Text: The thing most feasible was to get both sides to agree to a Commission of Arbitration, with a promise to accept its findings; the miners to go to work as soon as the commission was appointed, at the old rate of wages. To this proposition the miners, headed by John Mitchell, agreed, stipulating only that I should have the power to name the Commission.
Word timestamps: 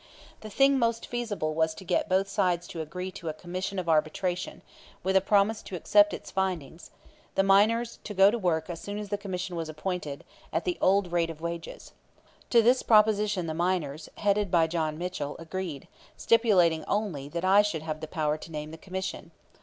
The 0.39 0.49
thing 0.49 0.79
most 0.79 1.05
feasible 1.05 1.53
was 1.53 1.75
to 1.75 1.83
get 1.85 2.09
both 2.09 2.27
sides 2.27 2.65
to 2.69 2.81
agree 2.81 3.11
to 3.11 3.29
a 3.29 3.33
Commission 3.35 3.77
of 3.77 3.87
Arbitration, 3.87 4.63
with 5.03 5.15
a 5.15 5.21
promise 5.21 5.61
to 5.61 5.75
accept 5.75 6.11
its 6.11 6.31
findings; 6.31 6.89
the 7.35 7.43
miners 7.43 7.99
to 8.05 8.15
go 8.15 8.31
to 8.31 8.39
work 8.39 8.67
as 8.67 8.81
soon 8.81 8.97
as 8.97 9.09
the 9.09 9.17
commission 9.19 9.55
was 9.55 9.69
appointed, 9.69 10.23
at 10.51 10.65
the 10.65 10.79
old 10.81 11.11
rate 11.11 11.29
of 11.29 11.39
wages. 11.39 11.91
To 12.49 12.63
this 12.63 12.81
proposition 12.81 13.45
the 13.45 13.53
miners, 13.53 14.09
headed 14.17 14.49
by 14.49 14.65
John 14.65 14.97
Mitchell, 14.97 15.35
agreed, 15.37 15.87
stipulating 16.17 16.83
only 16.87 17.29
that 17.29 17.45
I 17.45 17.61
should 17.61 17.83
have 17.83 17.99
the 17.99 18.07
power 18.07 18.39
to 18.39 18.49
name 18.51 18.71
the 18.71 18.79
Commission. 18.79 19.29